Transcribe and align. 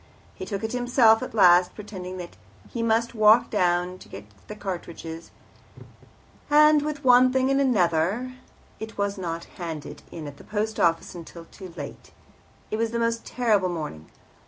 He 0.33 0.45
took 0.47 0.63
it 0.63 0.71
himself 0.71 1.21
at 1.21 1.35
last, 1.35 1.75
pretending 1.75 2.17
that 2.17 2.35
he 2.67 2.81
must 2.81 3.13
walk 3.13 3.51
down 3.51 3.99
to 3.99 4.09
get 4.09 4.25
cartridges, 4.57 5.29
and, 6.49 6.81
what 6.81 6.95
with 6.95 7.03
one 7.05 7.31
thing 7.31 7.51
and 7.51 7.75
the 7.75 7.79
other, 7.79 8.33
it 8.79 8.97
was 8.97 9.19
not 9.19 9.43
handed 9.59 10.01
in 10.11 10.25
at 10.25 10.37
the 10.37 10.43
Post 10.43 10.79
Office 10.79 11.13
until 11.13 11.45
too 11.45 11.71
late. 11.77 12.09
It 12.71 12.77
was 12.77 12.89
the 12.89 12.97
most 12.97 13.25
terrible 13.27 13.69
morning. 13.69 14.09